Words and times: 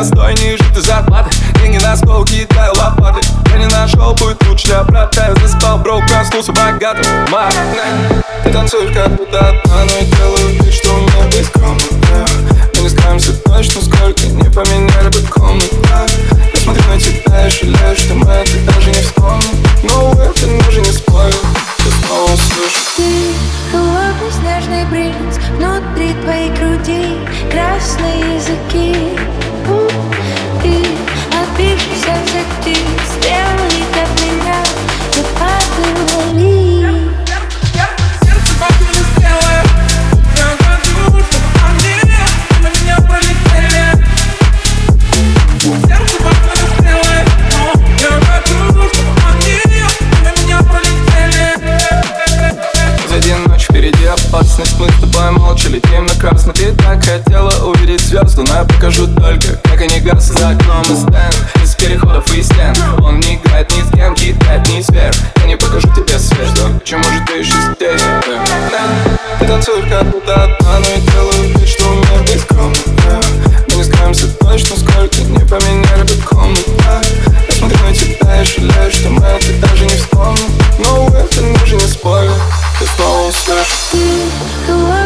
простой, 0.00 0.34
ниже 0.34 0.64
ты 0.74 0.80
зарплаты. 0.80 1.30
Деньги 1.60 1.76
на 1.76 1.94
стол, 1.94 2.24
кидаю 2.24 2.72
лопаты. 2.74 3.20
Я 3.52 3.58
не 3.58 3.66
нашел, 3.66 4.14
будет 4.14 4.42
лучше 4.46 4.68
для 4.68 4.82
брата 4.84 5.26
Я 5.28 5.46
заспал, 5.46 5.78
бро, 5.78 6.00
проснулся 6.08 6.52
богатым 6.52 7.04
Мак, 7.30 7.52
ты 8.44 8.50
танцуешь 8.50 8.94
как 8.94 9.08
будто 9.16 9.38
одна 9.38 9.84
Но 9.84 9.92
я 9.92 10.04
делаю 10.04 10.48
вид, 10.52 10.72
что 10.72 10.94
у 10.94 11.00
меня 11.00 11.26
есть 11.32 11.52
комната 11.52 12.26
Мы 12.76 12.82
не 12.82 12.88
скроемся 12.88 13.32
точно, 13.42 13.82
сколько 13.82 14.26
не 14.26 14.48
поменяли 14.48 15.08
бы 15.08 15.20
комнату 15.28 15.76
Я 16.54 16.60
смотрю 16.60 16.82
на 16.88 16.98
тебя 16.98 17.46
и 17.46 17.50
жалею, 17.50 17.96
что 17.96 18.14
мы 18.14 18.30
это 18.30 18.72
даже 18.72 18.90
не 18.90 19.02
вспомним. 19.02 19.66
Но 19.82 20.12
no, 20.12 20.32
ты 20.34 20.64
даже 20.64 20.80
не 20.80 20.92
спорил, 20.92 21.36
ты 21.78 22.06
снова 22.06 22.36
слышу 22.36 22.80
Ты 22.96 23.34
холодный 23.72 24.32
снежный 24.40 24.86
принц 24.86 25.40
Внутри 25.60 26.14
твоей 26.22 26.50
груди. 26.50 27.18
Красные 27.50 28.39
опасность 54.30 54.78
Мы 54.78 54.88
с 54.88 55.00
тобой 55.00 55.30
молча 55.32 55.68
летим 55.68 56.06
на 56.06 56.14
красный 56.14 56.54
Ты 56.54 56.72
так 56.74 57.04
хотела 57.04 57.50
увидеть 57.66 58.00
звезду 58.02 58.44
Но 58.44 58.54
я 58.54 58.64
покажу 58.64 59.06
только, 59.06 59.56
как 59.64 59.80
они 59.80 60.00
гаснут 60.00 60.38
За 60.38 60.50
окном 60.50 60.82
и 60.82 60.96
стенд, 60.96 61.50
из 61.62 61.74
переходов 61.74 62.36
и 62.36 62.42
стен. 62.42 62.74
Он 63.00 63.20
не 63.20 63.36
играет 63.36 63.70
ни 63.70 63.82
с 63.82 63.90
кем, 63.90 64.14
кидает 64.14 64.68
ни 64.68 64.82
сверх. 64.82 65.14
Я 65.36 65.44
не 65.46 65.56
покажу 65.56 65.88
тебе 65.94 65.99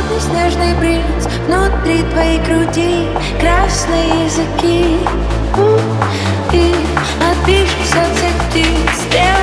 холодный 0.04 0.20
снежный 0.20 0.74
принц 0.80 1.26
Внутри 1.46 2.02
твоей 2.10 2.38
груди 2.40 3.08
красные 3.40 4.24
языки. 4.24 4.98
И 6.52 6.74
отбившись 7.20 7.92
от 7.92 8.16
всех 8.16 8.34
птиц 8.50 9.33